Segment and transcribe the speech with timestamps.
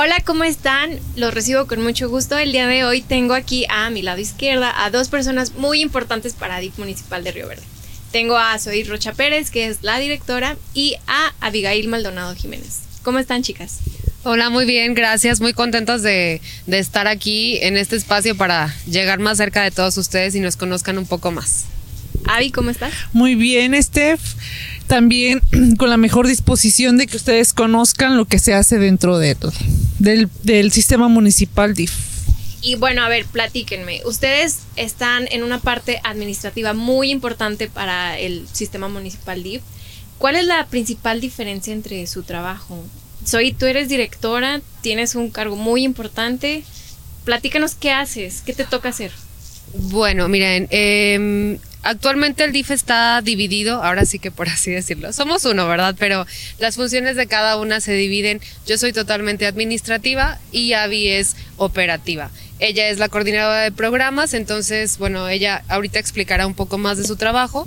[0.00, 0.96] Hola, ¿cómo están?
[1.16, 2.38] Los recibo con mucho gusto.
[2.38, 6.34] El día de hoy tengo aquí a mi lado izquierda a dos personas muy importantes
[6.34, 7.64] para DIF Municipal de Río Verde.
[8.12, 12.78] Tengo a Zoe Rocha Pérez, que es la directora, y a Abigail Maldonado Jiménez.
[13.02, 13.78] ¿Cómo están, chicas?
[14.22, 15.40] Hola, muy bien, gracias.
[15.40, 19.96] Muy contentas de, de, estar aquí en este espacio para llegar más cerca de todos
[19.96, 21.64] ustedes y nos conozcan un poco más.
[22.24, 22.92] Avi, ¿cómo estás?
[23.12, 24.20] Muy bien, Steph.
[24.88, 25.40] También
[25.78, 29.36] con la mejor disposición de que ustedes conozcan lo que se hace dentro de,
[29.98, 31.92] del, del sistema municipal DIF.
[32.60, 34.00] Y bueno, a ver, platíquenme.
[34.04, 39.62] Ustedes están en una parte administrativa muy importante para el sistema municipal DIF.
[40.18, 42.84] ¿Cuál es la principal diferencia entre su trabajo?
[43.24, 46.64] Soy, tú eres directora, tienes un cargo muy importante.
[47.24, 49.12] Platícanos qué haces, qué te toca hacer.
[49.74, 55.10] Bueno, miren, eh, actualmente el DIF está dividido, ahora sí que por así decirlo.
[55.14, 55.96] Somos uno, ¿verdad?
[55.98, 56.26] Pero
[56.58, 58.42] las funciones de cada una se dividen.
[58.66, 62.30] Yo soy totalmente administrativa y Avi es operativa.
[62.58, 67.04] Ella es la coordinadora de programas, entonces, bueno, ella ahorita explicará un poco más de
[67.04, 67.66] su trabajo,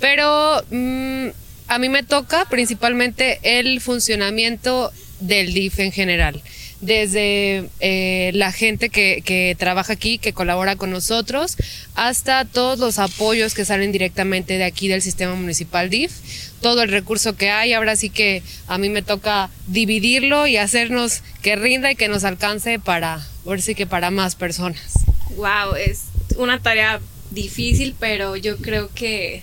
[0.00, 1.28] pero mmm,
[1.68, 4.90] a mí me toca principalmente el funcionamiento
[5.20, 6.42] del DIF en general
[6.80, 11.56] desde eh, la gente que, trabaja aquí, que colabora con nosotros,
[11.94, 16.12] hasta todos los apoyos que salen directamente de aquí del sistema municipal DIF,
[16.60, 21.22] todo el recurso que hay, ahora sí que a mí me toca dividirlo y hacernos
[21.42, 23.26] que rinda y que nos alcance para,
[23.58, 24.92] sí que para más personas.
[25.36, 26.04] Wow, es
[26.36, 29.42] una tarea difícil, pero yo creo que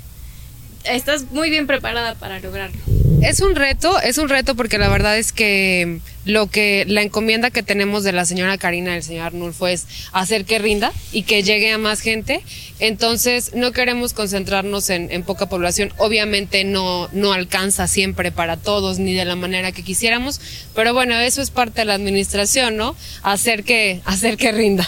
[0.84, 2.97] estás muy bien preparada para lograrlo.
[3.22, 7.50] Es un reto, es un reto porque la verdad es que lo que la encomienda
[7.50, 11.24] que tenemos de la señora Karina y el señor Arnulfo es hacer que rinda y
[11.24, 12.42] que llegue a más gente.
[12.80, 15.92] Entonces no queremos concentrarnos en, en, poca población.
[15.98, 20.40] Obviamente no, no alcanza siempre para todos ni de la manera que quisiéramos,
[20.76, 22.96] pero bueno, eso es parte de la administración, ¿no?
[23.24, 24.88] Hacer que, hacer que rinda.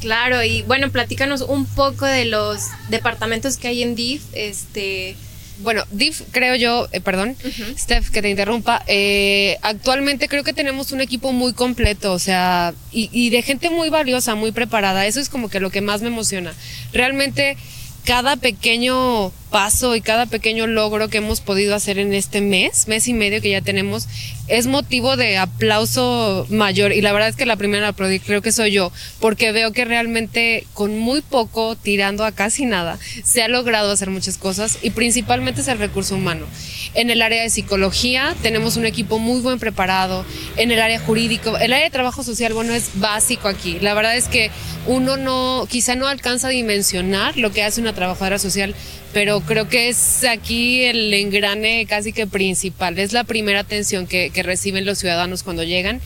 [0.00, 5.16] Claro, y bueno, platícanos un poco de los departamentos que hay en DIF, este
[5.62, 7.78] bueno, DIF, creo yo, eh, perdón, uh -huh.
[7.78, 12.74] Steph, que te interrumpa, eh, actualmente creo que tenemos un equipo muy completo, o sea,
[12.90, 15.06] y, y, de gente muy valiosa, muy preparada.
[15.06, 16.52] Eso es como que lo que más me emociona.
[16.92, 17.56] Realmente,
[18.04, 23.06] cada pequeño paso y cada pequeño logro que hemos podido hacer en este mes, mes
[23.06, 24.08] y medio que ya tenemos,
[24.48, 26.92] es motivo de aplauso mayor.
[26.92, 28.90] Y la verdad es que la primera aplaudí creo que soy yo,
[29.20, 34.10] porque veo que realmente con muy poco, tirando a casi nada, se ha logrado hacer
[34.10, 36.46] muchas cosas y principalmente es el recurso humano.
[36.94, 40.24] En el área de psicología tenemos un equipo muy buen preparado,
[40.56, 43.78] en el área jurídico, el área de trabajo social, bueno, es básico aquí.
[43.80, 44.50] La verdad es que
[44.86, 48.74] uno no, quizá no alcanza a dimensionar lo que hace una trabajadora social,
[49.12, 52.98] pero creo que es aquí el engrane casi que principal.
[52.98, 56.00] Es la primera atención que, que reciben los ciudadanos cuando llegan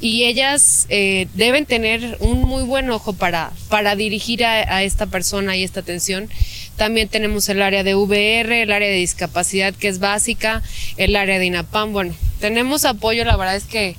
[0.00, 5.06] y ellas eh, deben tener un muy buen ojo para, para dirigir a, a, esta
[5.06, 6.28] persona y esta atención.
[6.76, 10.62] También tenemos el área de VR, el área de discapacidad que es básica,
[10.96, 11.92] el área de INAPAM.
[11.92, 13.96] Bueno, tenemos apoyo, la verdad es que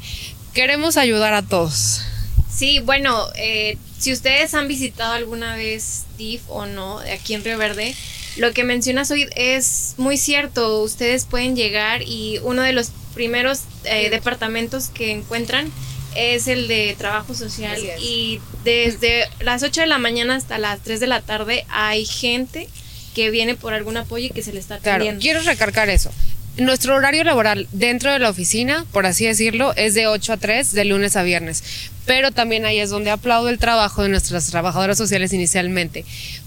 [0.53, 2.01] queremos ayudar a todos.
[2.49, 7.57] Sí, bueno, eh, si ustedes han visitado alguna vez DIF o no, aquí en Río
[7.57, 7.95] Verde,
[8.37, 10.81] lo que mencionas hoy es muy cierto.
[10.81, 15.71] Ustedes pueden llegar y uno de los primeros eh, departamentos que encuentran
[16.15, 20.99] es el de trabajo social y desde las 8 de la mañana hasta las 3
[20.99, 22.67] de la tarde hay gente
[23.15, 25.21] que viene por algún apoyo y que se le está atendiendo.
[25.21, 26.11] Claro, quiero recargar eso.
[26.57, 30.73] Nuestro horario laboral dentro de la oficina, por así decirlo, es de 8 a 3
[30.73, 31.63] de lunes a viernes.
[32.05, 36.03] Pero también ahí es donde aplaudo el trabajo de nuestras trabajadoras sociales inicialmente.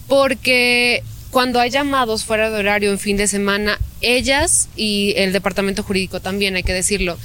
[0.06, 1.02] Porque
[1.34, 6.20] cuando hay llamados fuera de horario en fin de semana, ellas y el departamento jurídico
[6.20, 7.18] también, hay que decirlo,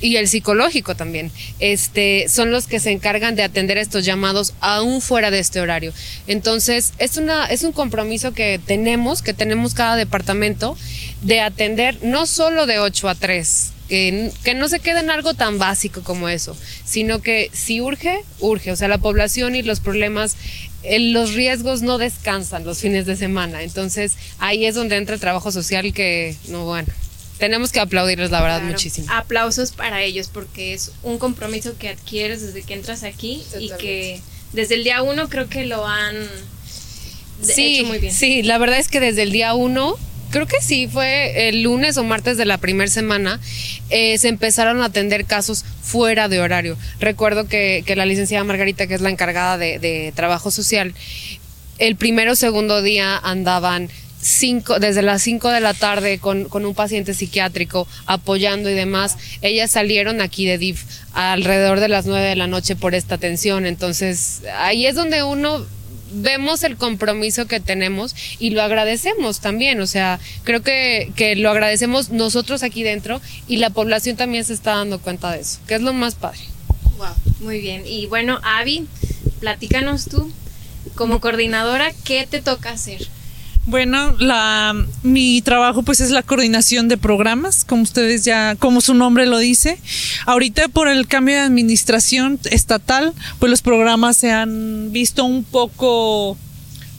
[0.00, 5.02] y el psicológico también, este, son los que se encargan de atender estos llamados aún
[5.02, 5.92] fuera de este horario.
[6.26, 10.78] Entonces, es, una, es un compromiso que tenemos, que tenemos cada departamento,
[11.20, 15.34] de atender no solo de 8 a 3, que, que, no se quede en algo
[15.34, 18.72] tan básico como eso, sino que si urge, urge.
[18.72, 20.36] O sea, la población y los problemas,
[20.84, 23.62] los riesgos no descansan los fines de semana.
[23.62, 26.88] Entonces, ahí es donde entra el trabajo social que, no, bueno,
[27.38, 29.06] tenemos que aplaudirles, la verdad, Claro, muchísimo.
[29.12, 34.20] Aplausos para ellos porque es un compromiso que adquieres desde que entras aquí y que
[34.52, 36.16] desde el día uno creo que lo han
[37.42, 38.12] Sí, hecho muy bien.
[38.12, 39.96] sí, la verdad es que desde el día uno,
[40.30, 43.40] creo que sí, fue el lunes o martes de la primera semana,
[43.90, 46.76] eh, se empezaron a atender casos fuera de horario.
[47.00, 50.94] Recuerdo que, que la licenciada Margarita, que es la encargada de, trabajo social,
[51.78, 53.88] el primero o segundo día andaban
[54.20, 59.16] cinco, desde las 5 de la tarde con, con, un paciente psiquiátrico apoyando y demás.
[59.42, 60.82] Ellas salieron aquí de DIF
[61.12, 63.64] alrededor de las 9 de la noche por esta atención.
[63.64, 65.64] Entonces, ahí es donde uno
[66.12, 69.80] vemos el compromiso que tenemos y lo agradecemos también.
[69.80, 74.54] O sea, creo que, que lo agradecemos nosotros aquí dentro y la población también se
[74.54, 76.40] está dando cuenta de eso, que es lo más padre.
[76.96, 77.82] Wow, muy bien.
[77.86, 78.86] Y bueno, Avi,
[79.40, 80.32] platícanos tú,
[80.94, 83.08] como coordinadora, ¿qué te toca hacer?
[83.68, 88.94] Bueno, la, mi trabajo pues es la coordinación de programas, como ustedes ya, como su
[88.94, 89.78] nombre lo dice.
[90.24, 96.38] Ahorita por el cambio de administración estatal, pues los programas se han visto un poco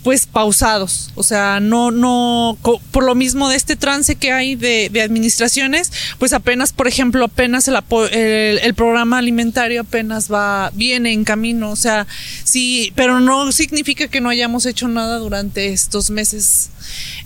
[0.10, 2.58] pues pausados, o sea, no, no,
[2.90, 7.68] por lo mismo de este trance que hay de, administraciones, pues apenas, por ejemplo, apenas
[7.68, 7.78] el,
[8.12, 12.08] el, programa alimentario apenas va, viene en camino, o sea,
[12.44, 16.72] sí, pero no significa que no hayamos hecho nada durante estos meses.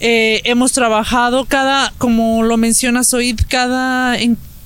[0.02, 4.20] Eh, hemos trabajado cada, como lo mencionas hoy, cada,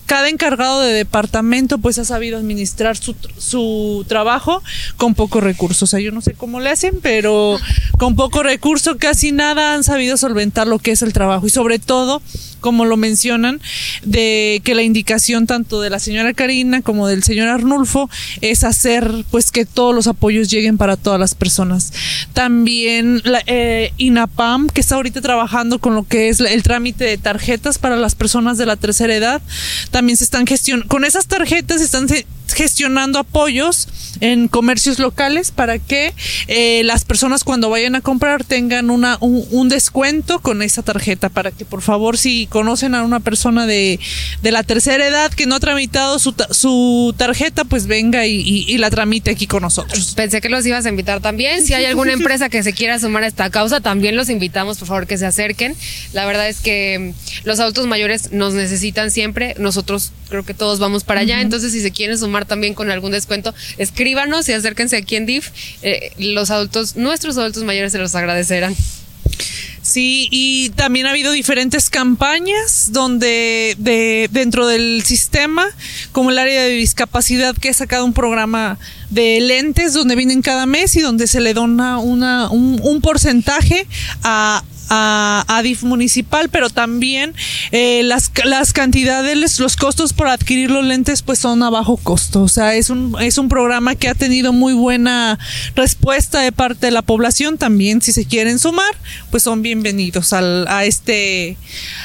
[0.08, 4.64] cada encargado de departamento pues ha sabido administrar su, su trabajo
[4.96, 5.84] con pocos recursos.
[5.84, 7.60] O sea, yo no sé cómo le hacen, pero
[8.00, 11.78] con poco recurso casi nada han sabido solventar lo que es el trabajo y sobre
[11.78, 12.22] todo
[12.68, 13.62] como lo mencionan,
[14.04, 18.10] de que la indicación tanto de la señora Karina como del señor Arnulfo
[18.42, 21.94] es hacer pues que todos los apoyos lleguen para todas las personas.
[22.34, 27.18] También la, eh, INAPAM, que está ahorita trabajando con lo que es el trámite de
[27.18, 29.42] tarjetas para las personas de la tercera edad,
[29.90, 32.10] también se están gestionando, con esas tarjetas están
[32.54, 33.88] gestionando apoyos
[34.20, 36.14] en comercios locales para que
[36.48, 41.52] eh, las personas cuando vayan a comprar tengan una, un, descuento con esa tarjeta para
[41.52, 44.00] que por favor si conocen a una persona de,
[44.42, 48.78] de la tercera edad que no ha tramitado su, su tarjeta pues venga y, y,
[48.78, 50.14] la tramite aquí con nosotros.
[50.16, 51.66] Pensé que los ibas a invitar también.
[51.66, 54.88] Si hay alguna empresa que se quiera sumar a esta causa, también los invitamos por
[54.88, 55.76] favor que se acerquen.
[56.14, 57.14] La verdad es que
[57.44, 59.56] los adultos mayores nos necesitan siempre.
[59.58, 61.42] Nosotros creo que todos vamos para allá.
[61.42, 65.50] Entonces si se quieren sumar también con algún descuento, escríbanos y acérquense aquí en DIF.
[65.82, 68.76] Eh, los adultos, nuestros adultos mayores se los agradecerán.
[69.88, 75.66] Sí, y también ha habido diferentes campañas donde de, dentro del sistema,
[76.12, 78.78] como el área de discapacidad, que ha sacado un programa
[79.10, 83.88] de lentes donde vienen cada mes y donde se le dona una, un, un porcentaje
[84.24, 87.34] a, a, a DIF municipal, pero también
[87.72, 92.42] eh, las, las cantidades, los costos por adquirir los lentes pues son a bajo costo.
[92.42, 95.40] O sea, es un, es un programa que ha tenido muy buena
[95.76, 97.58] respuesta de parte de la población.
[97.58, 98.96] También si se quieren sumar,
[99.32, 101.58] pues son bienvenidos al, a, este,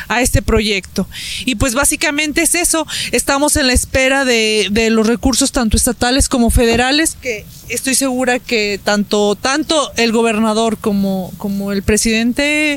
[0.08, 1.08] a este proyecto.
[1.44, 2.87] Y pues básicamente es eso.
[3.12, 8.38] Estamos en la espera de, de los recursos tanto estatales como federales que estoy segura
[8.38, 12.71] que tanto, tanto el gobernador como, como el presidente,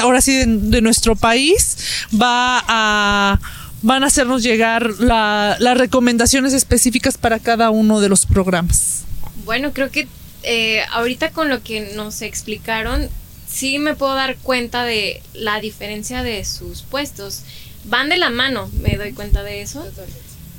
[0.00, 1.76] ahora sí, de, nuestro país,
[2.14, 3.40] va a
[3.84, 9.02] van a hacernos llegar la, las recomendaciones específicas para cada uno de los programas.
[9.44, 10.06] Bueno, creo que
[10.44, 13.08] eh, ahorita con lo que nos explicaron,
[13.48, 17.42] sí me puedo dar cuenta de la diferencia de sus puestos.
[17.84, 19.84] Van de la mano, me doy cuenta de eso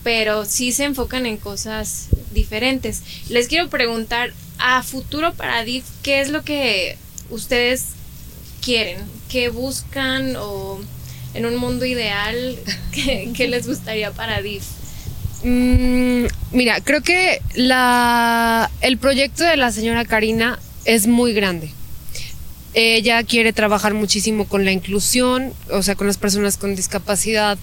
[0.04, 3.02] pero sí se enfocan en cosas diferentes.
[3.30, 6.98] Les quiero preguntar, a futuro para DIF, ¿qué es lo que
[7.30, 7.88] ustedes
[8.64, 8.98] quieren?
[9.30, 10.80] ¿Qué buscan o
[11.34, 12.58] en un mundo ideal,
[12.92, 14.64] qué, les gustaría para DIF?
[15.44, 17.42] Mm, mira, creo que
[18.82, 21.72] el proyecto de la señora Karina es muy grande
[22.74, 27.58] ella quiere trabajar muchísimo con la inclusión, o sea, con las personas con discapacidad,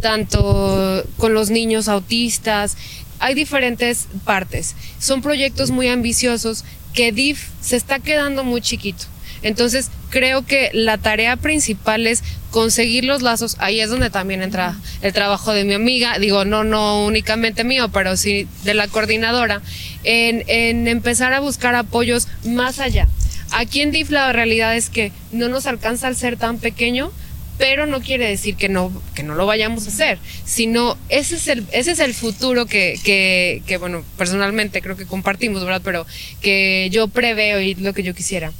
[0.00, 2.76] tanto con los niños autistas.
[3.18, 4.74] Hay diferentes partes.
[5.00, 9.04] Son proyectos muy ambiciosos que DIF se está quedando muy chiquito.
[9.42, 13.56] Entonces, creo que la tarea principal es conseguir los lazos.
[13.58, 17.88] Ahí es donde también entra el trabajo de mi amiga, digo, no, no únicamente mío,
[17.88, 19.62] pero sí de la coordinadora,
[20.04, 23.08] en, en empezar a buscar apoyos más allá.
[23.52, 27.10] Aquí en DIF la realidad es que no nos alcanza al ser tan pequeño,
[27.56, 31.48] pero no quiere decir que no, que no lo vayamos a hacer, sino ese es
[31.48, 35.80] el, ese es el futuro que, que, que, bueno, personalmente creo que compartimos, ¿verdad?
[35.82, 36.06] Pero
[36.42, 38.52] que yo preveo y lo que yo quisiera.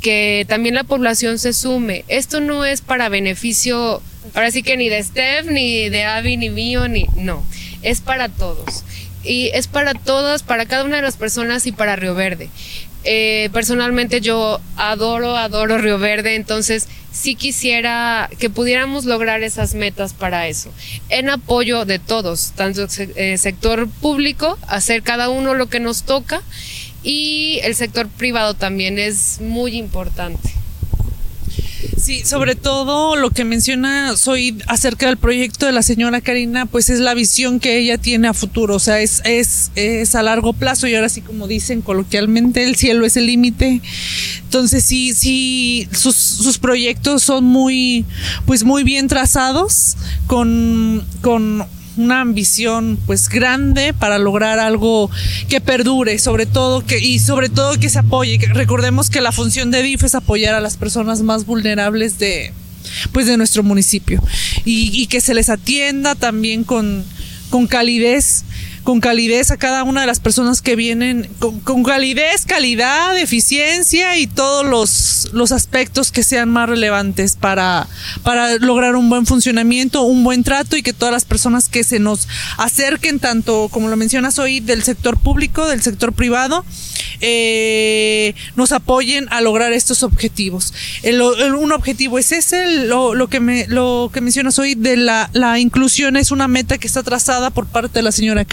[0.00, 2.04] Que también la población se sume.
[2.08, 4.02] Esto no es para beneficio,
[4.34, 7.06] ahora sí que ni de Steph, ni de Avi, ni mío, ni.
[7.16, 7.44] No.
[7.82, 8.84] Es para todos.
[9.24, 12.48] Y es para todas, para cada una de las personas y para Río Verde.
[13.08, 20.12] Eh, personalmente yo adoro, adoro Río Verde, entonces sí quisiera que pudiéramos lograr esas metas
[20.12, 20.72] para eso,
[21.08, 26.42] en apoyo de todos, tanto eh, sector público, hacer cada uno lo que nos toca,
[27.02, 30.50] y el sector privado también es muy importante.
[31.96, 36.90] Sí, sobre todo lo que menciona Soy acerca del proyecto de la señora Karina, pues
[36.90, 40.52] es la visión que ella tiene a futuro, o sea, es, es, es a largo
[40.52, 43.80] plazo y ahora sí como dicen coloquialmente, el cielo es el límite.
[44.42, 48.04] Entonces sí, sí, sus, sus proyectos son muy,
[48.46, 55.10] pues muy bien trazados, con, con una ambición pues grande para lograr algo
[55.48, 58.38] que perdure, sobre todo que y sobre todo que se apoye.
[58.52, 62.52] Recordemos que la función de DIF es apoyar a las personas más vulnerables de
[63.12, 64.22] pues de nuestro municipio
[64.64, 67.04] y, y que se les atienda también con,
[67.50, 68.44] con calidez
[68.86, 74.28] con calidez a cada una de las personas que vienen, con, calidez, calidad, eficiencia y
[74.28, 77.88] todos los, los aspectos que sean más relevantes para,
[78.22, 81.98] para lograr un buen funcionamiento, un buen trato y que todas las personas que se
[81.98, 82.28] nos
[82.58, 86.64] acerquen, tanto como lo mencionas hoy, del sector público, del sector privado,
[87.20, 90.72] eh, nos apoyen a lograr estos objetivos.
[91.58, 96.16] un objetivo es ese, lo, que me, lo que mencionas hoy de la, la inclusión
[96.16, 98.44] es una meta que está trazada por parte de la señora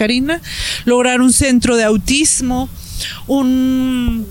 [0.84, 2.68] Lograr un centro de autismo,
[3.26, 4.26] un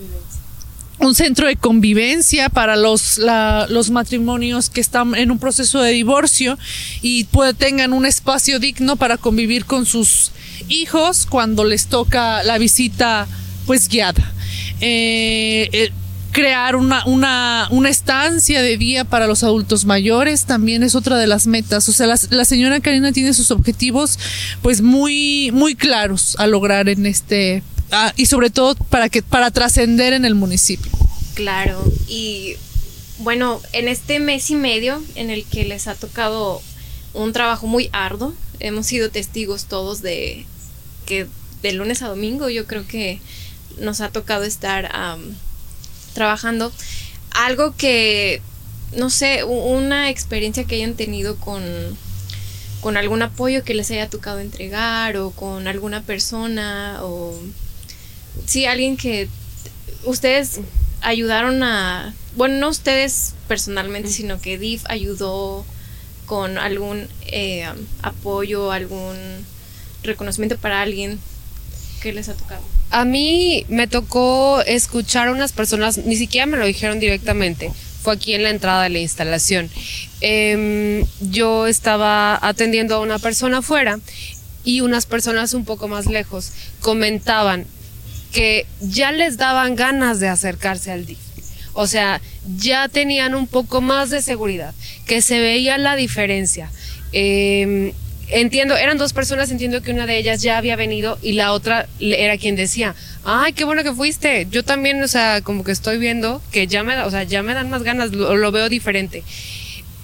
[0.98, 3.20] un centro de convivencia para los,
[3.68, 6.58] los matrimonios que están en un proceso de divorcio
[7.02, 7.26] y
[7.58, 10.32] tengan un espacio digno para convivir con sus
[10.68, 13.26] hijos cuando les toca la visita
[13.66, 14.32] pues guiada.
[14.80, 15.92] Eh, eh,
[16.34, 21.28] crear una, una, una, estancia de día para los adultos mayores también es otra de
[21.28, 21.88] las metas.
[21.88, 24.18] O sea, la, la, señora Karina tiene sus objetivos
[24.60, 27.62] pues muy, muy claros a lograr en este,
[28.16, 30.90] y sobre todo para que, para trascender en el municipio.
[31.34, 32.56] Claro, y
[33.18, 36.60] bueno, en este mes y medio en el que les ha tocado
[37.12, 40.46] un trabajo muy arduo, hemos sido testigos todos de
[41.06, 41.28] que
[41.62, 43.20] de lunes a domingo yo creo que
[43.78, 44.90] nos ha tocado estar
[46.14, 46.72] trabajando.
[47.30, 48.40] Algo que,
[48.96, 51.62] no sé, una experiencia que hayan tenido con,
[52.80, 57.38] con algún apoyo que les haya tocado entregar o con alguna persona o
[58.46, 59.28] sí, alguien que
[60.04, 60.60] ustedes
[61.00, 65.64] ayudaron a, bueno, no ustedes personalmente, sino que DIF ayudó
[66.26, 67.68] con algún eh,
[68.02, 69.16] apoyo, algún
[70.02, 71.18] reconocimiento para alguien
[72.00, 72.62] que les ha tocado.
[72.94, 78.14] A mí me tocó escuchar a unas personas, ni siquiera me lo dijeron directamente, fue
[78.14, 79.68] aquí en la entrada de la instalación.
[80.20, 83.98] Em, yo estaba atendiendo a una persona afuera
[84.62, 87.66] y unas personas un poco más lejos comentaban
[88.32, 91.18] que ya les daban ganas de acercarse al DIF.
[91.72, 92.20] O sea,
[92.56, 94.72] ya tenían un poco más de seguridad,
[95.04, 96.70] que se veía la diferencia.
[97.10, 97.92] Eh,
[98.28, 101.88] entiendo, eran dos personas, entiendo que una de ellas ya había venido y la otra
[102.00, 104.46] era quien decía, ay, qué bueno que fuiste.
[104.50, 107.54] Yo también, o sea, como que estoy viendo que ya me, o sea, ya me
[107.54, 109.22] dan más ganas, lo, lo veo diferente.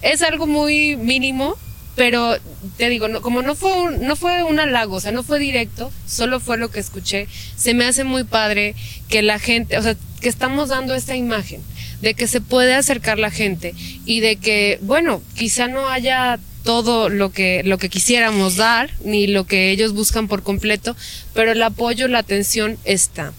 [0.01, 1.57] Es algo muy mínimo,
[1.95, 2.37] pero
[2.77, 5.39] te digo, no, como no fue, un, no fue un halago, o sea, no fue
[5.39, 8.75] directo, solo fue lo que escuché, se me hace muy padre
[9.09, 11.61] que la gente, o sea, que estamos dando esta imagen
[12.01, 13.75] de que se puede acercar la gente
[14.05, 19.27] y de que, bueno, quizá no haya todo lo que, lo que quisiéramos dar, ni
[19.27, 20.95] lo que ellos buscan por completo,
[21.33, 23.33] pero el apoyo, la atención está.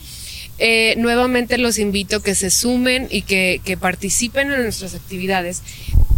[0.59, 5.63] Eh, nuevamente los invito a que se sumen y que, que participen en nuestras actividades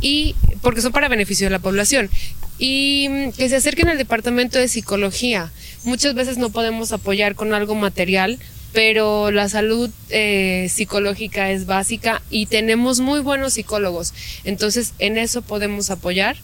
[0.00, 2.10] y porque son para beneficio de la población
[2.58, 5.50] y mm, que se acerquen al departamento de psicología.
[5.84, 8.38] Muchas veces no podemos apoyar con algo material,
[8.74, 14.12] pero la salud eh, psicológica es básica y tenemos muy buenos psicólogos.
[14.42, 16.36] Entonces, en eso podemos apoyar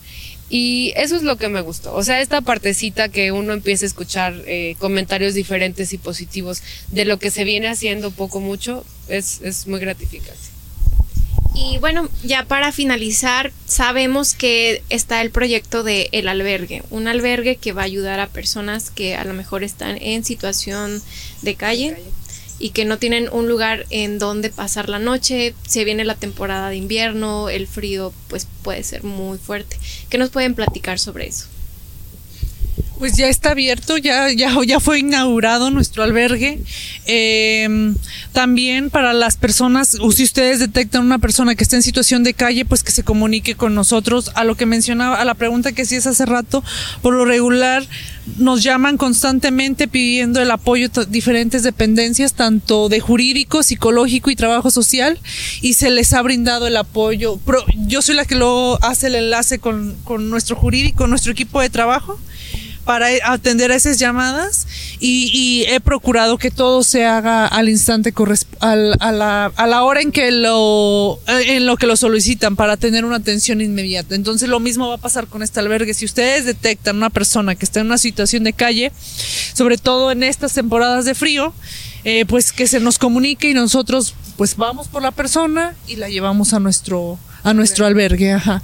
[0.48, 1.92] y eso es lo que me gustó.
[1.92, 7.04] O sea, esta partecita que uno empieza a escuchar eh, comentarios diferentes y positivos de
[7.04, 10.50] lo que se viene haciendo poco mucho, es, es muy gratificante.
[11.52, 17.56] Y bueno, ya para finalizar, sabemos que está el proyecto de El Albergue, un albergue
[17.56, 21.02] que va a ayudar a personas que a lo mejor están en situación
[21.42, 21.96] de calle
[22.60, 25.54] y que no tienen un lugar en donde pasar la noche.
[25.66, 29.76] Se viene la temporada de invierno, el frío pues puede ser muy fuerte.
[30.08, 31.46] ¿Qué nos pueden platicar sobre eso?
[33.00, 36.58] Pues ya está abierto, ya, ya, ya fue inaugurado nuestro albergue.
[37.06, 37.96] Em,
[38.34, 42.66] también para las personas, si ustedes detectan una persona que está en situación de calle,
[42.66, 44.30] pues que se comunique con nosotros.
[44.34, 46.62] A lo que mencionaba, a la pregunta que hacías hace rato,
[47.00, 47.88] por lo regular
[48.36, 54.70] nos llaman constantemente pidiendo el apoyo de diferentes dependencias, tanto de jurídico, psicológico y trabajo
[54.70, 55.18] social,
[55.62, 57.40] y se les ha brindado el apoyo.
[57.86, 61.70] Yo soy la que lo hace el enlace con, con nuestro jurídico, nuestro equipo de
[61.70, 62.20] trabajo
[62.84, 64.66] para atender a esas llamadas
[64.98, 68.12] y, he procurado que todo se haga al instante
[68.60, 73.04] a, la, a la hora en que lo en lo que lo solicitan para tener
[73.04, 74.14] una atención inmediata.
[74.14, 75.94] Entonces lo mismo va a pasar con este albergue.
[75.94, 78.92] Si ustedes detectan una persona que está en una situación de calle,
[79.54, 81.52] sobre todo en estas temporadas de frío,
[82.04, 86.08] eh, pues que se nos comunique y nosotros pues vamos por la persona y la
[86.08, 88.32] llevamos a nuestro a nuestro albergue.
[88.32, 88.62] Ajá.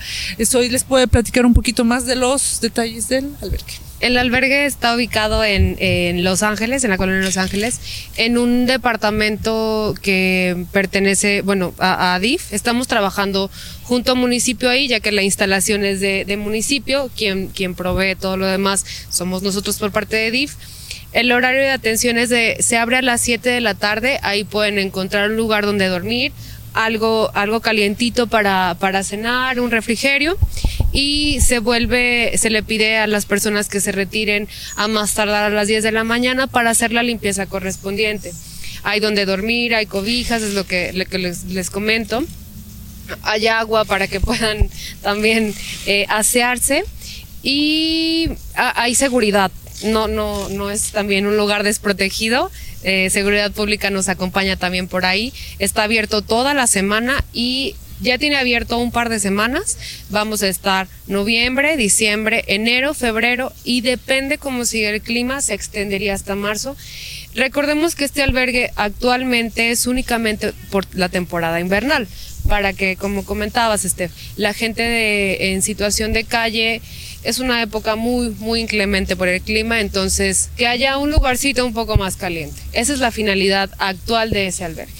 [0.54, 3.86] Hoy les puede platicar un poquito más de los detalles del albergue.
[3.98, 7.80] El albergue está ubicado en, en, Los Ángeles, en la colonia de Los Ángeles,
[8.18, 12.20] en un departamento que pertenece, bueno, a, a.
[12.50, 13.50] Estamos trabajando
[13.84, 18.36] junto al municipio ahí, ya que la instalación es de, municipio, quien, quien provee todo
[18.36, 20.54] lo demás somos nosotros por parte de DIF.
[21.12, 24.44] El horario de atención es de, se abre a las 7 de la tarde, ahí
[24.44, 26.32] pueden encontrar un lugar donde dormir,
[26.76, 30.36] algo, algo calientito para, para cenar, un refrigerio
[30.92, 35.44] y se vuelve, se le pide a las personas que se retiren a más tardar
[35.44, 38.32] a las 10 de la mañana para hacer la limpieza correspondiente.
[38.82, 42.22] Hay donde dormir, hay cobijas, es lo que, les, comento.
[43.22, 44.68] Hay agua para que puedan
[45.02, 45.54] también
[45.86, 46.84] eh, asearse
[47.42, 49.50] y ah, hay seguridad
[49.84, 52.50] no, no, no es también un lugar desprotegido.
[52.82, 55.32] Eh, Seguridad Pública nos acompaña también por ahí.
[55.58, 59.78] Está abierto toda la semana y ya tiene abierto un par de semanas.
[60.10, 66.14] Vamos a estar noviembre, diciembre, enero, febrero y depende cómo sigue el clima, se extendería
[66.14, 66.76] hasta marzo.
[67.34, 72.08] Recordemos que este albergue actualmente es únicamente por la temporada invernal,
[72.48, 76.80] para que, como comentabas, Steph, la gente de, en situación de calle
[77.26, 81.74] es una época muy, muy inclemente por el clima, entonces que haya un lugarcito un
[81.74, 82.60] poco más caliente.
[82.72, 84.94] Esa es la finalidad actual de ese albergue.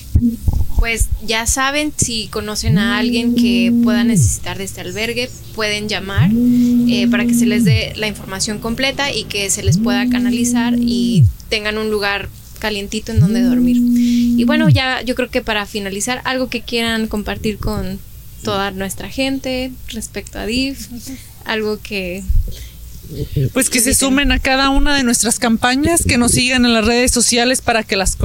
[0.79, 6.31] Pues ya saben, si conocen a alguien que pueda necesitar de este albergue, pueden llamar
[6.35, 10.75] eh, para que se les dé la información completa y que se les pueda canalizar
[10.79, 12.29] y tengan un lugar
[12.59, 13.77] calientito en donde dormir.
[13.79, 18.01] Y bueno, ya yo creo que para finalizar, algo que quieran compartir con
[18.43, 20.89] toda nuestra gente respecto a DIF
[21.47, 22.23] algo que
[23.53, 26.85] pues que se sumen a cada una de nuestras campañas, que nos sigan en las
[26.85, 28.17] redes sociales para que las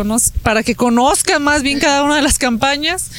[0.42, 3.12] para que conozcan más bien cada una de las campañas,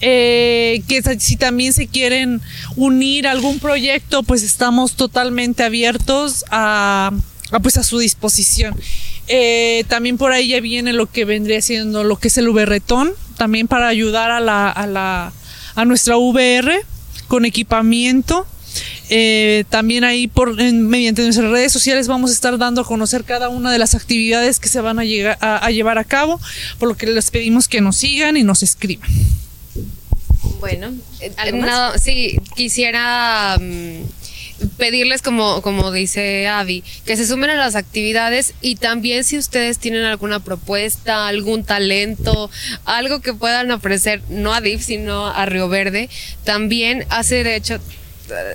[0.00, 2.42] eh, que si también se quieren
[2.76, 7.12] unir a algún proyecto, pues estamos totalmente abiertos a,
[7.62, 8.74] pues a su disposición.
[9.28, 13.12] Eh, también por ahí ya viene lo que vendría siendo lo que es el VRetón,
[13.38, 15.32] también para ayudar a la, a la
[15.74, 16.82] a nuestra VR
[17.28, 18.46] con equipamiento
[19.08, 23.48] eh, también ahí por mediante nuestras redes sociales vamos a estar dando a conocer cada
[23.48, 26.40] una de las actividades que se van a, llegar, a, llevar a cabo,
[26.78, 29.08] por lo que les pedimos que nos sigan y nos escriban.
[30.60, 31.32] Bueno, eh,
[32.00, 34.02] sí, quisiera mm,
[34.76, 39.78] pedirles, como, como dice Avi, que se sumen a las actividades y también si ustedes
[39.78, 42.50] tienen alguna propuesta, algún talento,
[42.84, 46.08] algo que puedan ofrecer, no a DIF, sino a Río Verde,
[46.44, 47.78] también hace de hecho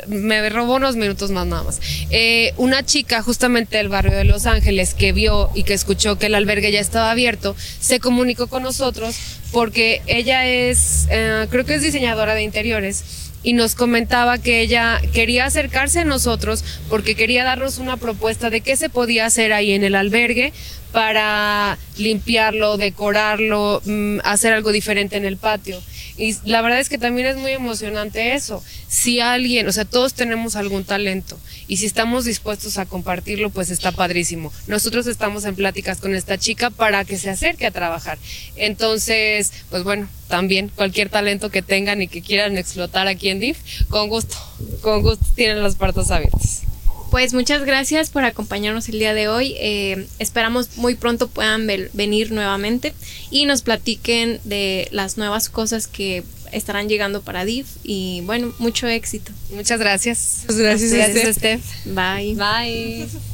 [0.08, 1.80] me robó unos minutos más nada más.
[2.10, 6.28] Eh, una chica justamente del barrio de Los Ángeles que vio y que escuchó que
[6.28, 9.16] el albergue ya estaba abierto, se comunicó con nosotros
[9.52, 13.04] porque ella es, eh, creo que es diseñadora de interiores
[13.44, 18.62] y nos comentaba que ella quería acercarse a nosotros porque quería darnos una propuesta de
[18.62, 20.54] qué se podía hacer ahí en el albergue
[20.92, 25.82] para limpiarlo, decorarlo, mm, hacer algo diferente en el patio.
[26.18, 28.64] Y la verdad es que también es muy emocionante eso.
[28.88, 33.70] Si alguien, o sea, todos tenemos algún talento y si estamos dispuestos a compartirlo, pues
[33.70, 34.52] está padrísimo.
[34.68, 38.18] Nosotros estamos en pláticas con esta chica para que se acerque a trabajar.
[38.56, 43.58] Entonces, pues bueno, también cualquier talento que tengan y que quieran explotar aquí en DIF,
[43.90, 44.36] con gusto,
[44.82, 46.64] con gusto tienen las puertas abiertas.
[47.12, 49.54] Pues muchas gracias por acompañarnos el día de hoy.
[49.60, 52.94] Eh, esperamos muy pronto puedan venir nuevamente
[53.30, 58.88] y nos platiquen de las nuevas cosas que estarán llegando para DIF y bueno, mucho
[58.88, 59.34] éxito.
[59.54, 60.46] Muchas gracias.
[60.48, 61.62] Muchas gracias, gracias Steph.
[61.86, 62.36] Bye.
[62.36, 63.31] Bye.